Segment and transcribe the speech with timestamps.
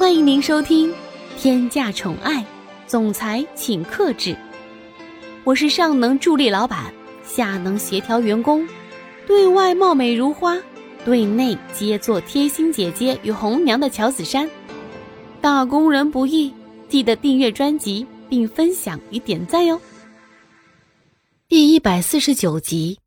[0.00, 0.90] 欢迎您收听
[1.36, 2.42] 《天价宠爱
[2.86, 4.30] 总裁请克制》，
[5.44, 6.90] 我是上能助力老板，
[7.22, 8.66] 下能协调员工，
[9.26, 10.56] 对外貌美如花，
[11.04, 14.48] 对内皆做贴心姐姐与红娘的乔子珊。
[15.38, 16.50] 打工人不易，
[16.88, 19.78] 记得订阅专辑并分享与点赞哟。
[21.46, 22.98] 第一百四十九集，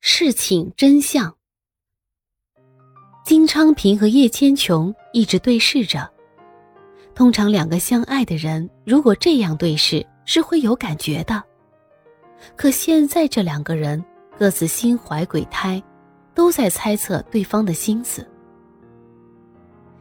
[0.00, 1.36] 事情真相。
[3.26, 6.10] 金昌平和叶千琼一直对视着。
[7.18, 11.42] 通常两个相爱的人，如果这样对视，是会有感觉的。
[12.54, 14.02] 可现在这两个人
[14.38, 15.82] 各自心怀鬼胎，
[16.32, 18.24] 都在猜测对方的心思。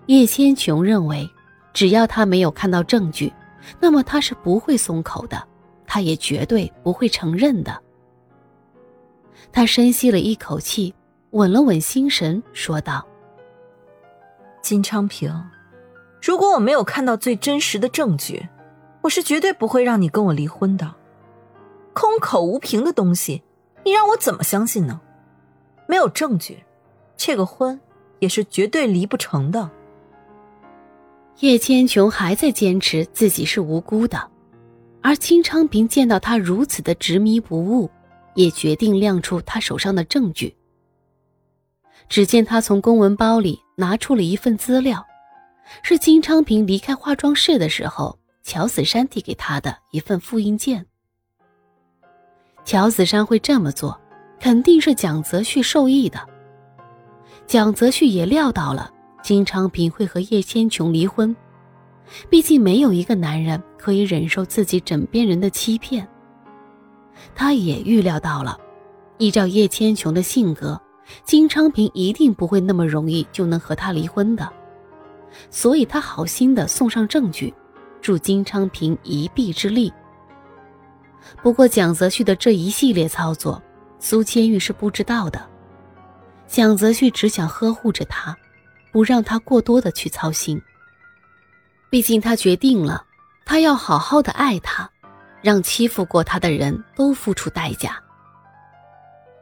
[0.06, 1.28] 叶千琼认为，
[1.74, 3.34] 只要他没有看到证据，
[3.80, 5.44] 那么他是不会松口的，
[5.88, 7.82] 他也绝对不会承认的。
[9.52, 10.94] 他深吸了一口气，
[11.32, 13.04] 稳了稳心神，说道
[14.62, 15.34] ：“金昌平，
[16.22, 18.48] 如果我没有看到最真实的证据，
[19.02, 20.96] 我是绝对不会让你跟我离婚的。
[21.94, 23.44] 空口无凭的东西，
[23.84, 25.00] 你让我怎么相信呢？
[25.88, 26.64] 没有证据，
[27.16, 27.80] 这个婚
[28.20, 29.70] 也是绝对离不成的。”
[31.40, 34.30] 叶千琼还在坚持自己是无辜的，
[35.02, 37.90] 而金昌平见到他如此的执迷不悟。
[38.38, 40.56] 也决定亮出他手上的证据。
[42.08, 45.04] 只见他从公文包里拿出了一份资料，
[45.84, 50.86] 是金昌平离开化妆室的时候，乔子山递给他的一份复印件。
[52.64, 54.00] 乔子山会这么做，
[54.40, 56.20] 肯定是蒋泽旭授意的。
[57.46, 58.92] 蒋泽旭也料到了
[59.24, 61.36] 金昌平会和叶千琼离婚，
[62.30, 66.08] 毕竟没有一个男人可以忍受自己枕边人的欺骗。
[67.34, 68.58] 他也预料到了，
[69.18, 70.80] 依照叶千琼的性格，
[71.24, 74.52] 金昌平一定不会那么容易就能和他离婚的，
[75.50, 77.54] 所以他好心的送上证据，
[78.02, 79.92] 助金昌平一臂之力。
[81.42, 83.62] 不过蒋泽旭的这一系列操作，
[84.00, 85.46] 苏千玉是不知道的。
[86.48, 88.36] 蒋泽旭只想呵护着他，
[88.92, 90.62] 不让他过多的去操心。
[91.90, 93.06] 毕竟他决定了，
[93.46, 94.90] 他要好好的爱他。
[95.40, 98.02] 让欺负过他的人都付出代价。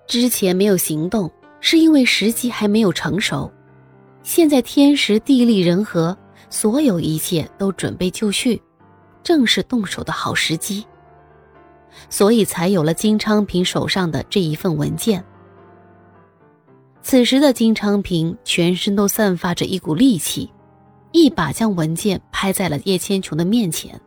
[0.05, 1.31] 之前没有行动，
[1.61, 3.51] 是因为时机还没有成熟。
[4.25, 6.17] 现在天时地利人和，
[6.49, 8.59] 所有一切都准备就绪，
[9.21, 10.83] 正是动手的好时机。
[12.09, 15.23] 所以才有了金昌平手上的这一份文件。
[17.03, 20.51] 此时的金昌平全身都散发着一股戾气，
[21.11, 24.01] 一把将文件拍在了叶千琼的面前。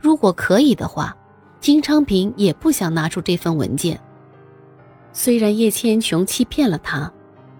[0.00, 1.14] 如果可以的话，
[1.60, 4.00] 金昌平也不想拿出这份文件。
[5.12, 7.12] 虽然叶千琼欺骗了他，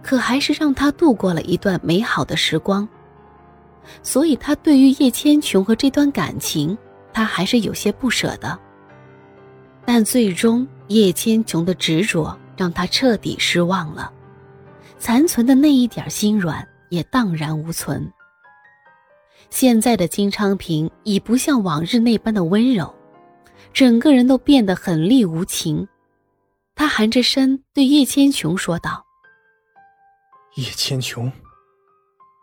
[0.03, 2.89] 可还是让他度过了一段美好的时光。
[4.03, 6.77] 所以，他对于叶千琼和这段感情，
[7.13, 8.59] 他还是有些不舍的。
[9.85, 14.13] 但最终，叶千琼的执着让他彻底失望了，
[14.99, 18.13] 残存的那一点心软也荡然无存。
[19.51, 22.95] 现在的金昌平已不像往日那般的温柔，
[23.73, 25.87] 整个人都变得狠厉无情。
[26.75, 29.05] 他含着声对叶千琼说道
[30.57, 31.33] ：“叶千琼，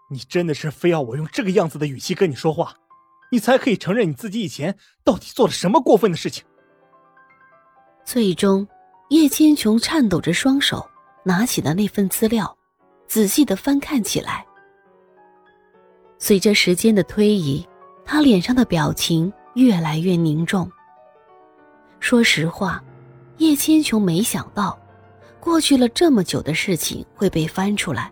[0.09, 2.73] 你真的是非要我用这个样子的语气跟你说话，
[3.31, 6.43] 你才可以承认你自己以前到底做了什么过分的事情？”
[8.03, 8.67] 最终，
[9.09, 10.89] 叶千琼颤抖着双手
[11.23, 12.57] 拿起了那份资料，
[13.07, 14.43] 仔细的翻看起来。
[16.17, 17.63] 随着时间的推移，
[18.03, 20.67] 他脸上的表情越来越凝重。
[21.99, 22.83] 说实话，
[23.37, 24.78] 叶千琼没想到，
[25.39, 28.11] 过去了这么久的事情会被翻出来，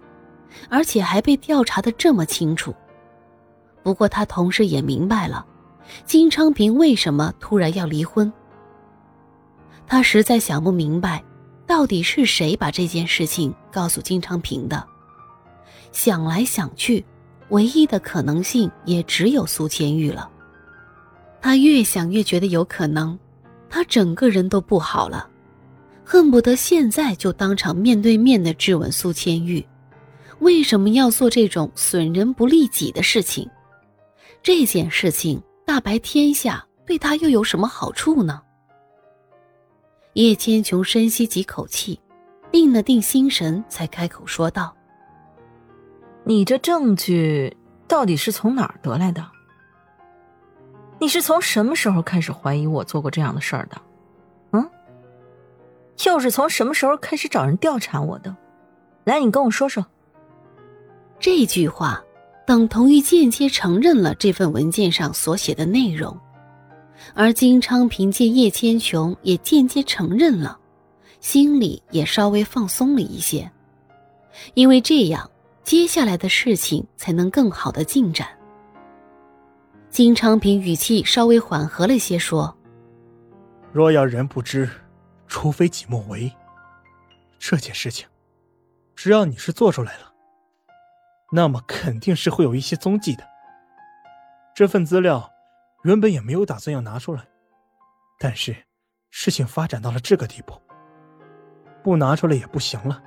[0.70, 2.74] 而且还被调查的这么清楚。
[3.84, 5.46] 不过他同时也明白了，
[6.06, 8.32] 金昌平为什么突然要离婚。
[9.86, 11.24] 他实在想不明白，
[11.66, 14.86] 到底是谁把这件事情告诉金昌平的。
[15.92, 17.06] 想来想去。
[17.50, 20.30] 唯一的可能性也只有苏千玉了。
[21.40, 23.18] 他越想越觉得有可能，
[23.70, 25.30] 他整个人都不好了，
[26.10, 29.68] 恨不得现在就当场面对面的质问苏千玉，
[30.40, 33.50] 为什么要做这种损人不利己的事情？
[34.42, 38.42] 这件事情大白天下，对他又有什么好处呢？
[40.14, 42.00] 叶千琼深吸几口气，
[42.54, 44.74] 定了定心神，才开口说道。
[46.24, 47.54] 你这证据
[47.86, 49.30] 到底是从哪儿得来的？
[51.00, 53.82] 你是从什么时候开始怀疑我做过这样的事儿的？
[55.98, 58.36] 嗯，又是从什么时候开始找人调查我的？
[59.04, 59.86] 来，你跟我说说。
[61.20, 62.04] 这句话
[62.46, 66.18] 等同于间接承认了这份文件上所写的内容，
[67.14, 70.58] 而金昌凭借叶千琼也间接承认了，
[71.20, 73.52] 心里也稍微放松了一些，
[74.54, 75.30] 因为这样
[75.64, 78.28] 接下来的事情才能更好的进展。
[79.90, 82.56] 金昌平语气稍微缓和了些，说
[83.74, 84.70] ：“若要人不知，
[85.28, 86.32] 除非己莫为。
[87.40, 88.08] 这件事情，
[88.96, 90.14] 只要你是做出来了。”
[91.32, 93.24] 那么肯定是会有一些踪迹的。
[94.56, 95.30] 这份资料
[95.84, 97.28] 原本也没有打算要拿出来，
[98.18, 98.56] 但是
[99.12, 100.54] 事情发展到了这个地步，
[101.84, 103.04] 不拿出来也不行了。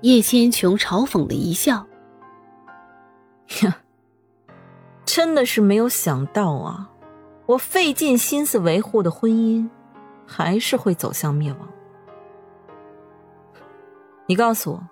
[0.00, 1.86] 叶千琼嘲讽的一笑
[3.62, 3.82] ：“呀，
[5.04, 6.90] 真的是没有想到啊！
[7.46, 9.68] 我费尽心思维护的婚姻，
[10.26, 11.68] 还是会走向灭亡。
[14.26, 14.88] 你告诉我。”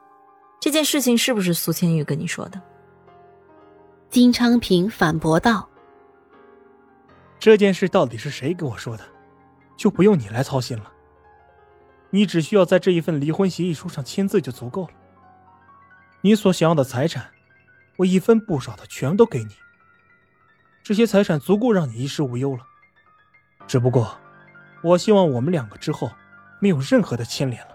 [0.60, 2.62] 这件事情是不是苏千玉跟你说的？
[4.08, 5.68] 金昌平反驳道
[7.40, 9.02] ：“这件事到底是谁跟我说的，
[9.76, 10.92] 就不用你来操心了。
[12.10, 14.90] 你只需要在这一份离婚协议书上签字就足够了。
[16.20, 17.28] 你所想要的财产，
[17.96, 19.56] 我一分不少的全都给你。
[20.84, 22.64] 这些财产足够让你衣食无忧了。
[23.66, 24.16] 只不过，
[24.82, 26.10] 我希望我们两个之后
[26.60, 27.68] 没有任何的牵连了。”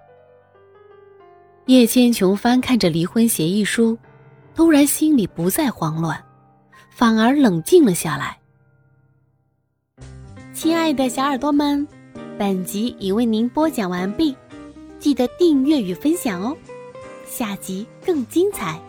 [1.68, 3.98] 叶千琼翻看着离婚协议书，
[4.56, 6.24] 突然心里不再慌乱，
[6.89, 8.38] 反而冷静了下来。
[10.54, 11.88] 亲爱的小耳朵们，
[12.38, 14.36] 本集已为您播讲完毕，
[14.98, 16.56] 记得订阅与分享哦，
[17.25, 18.81] 下集更精彩。